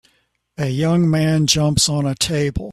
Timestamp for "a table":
2.07-2.69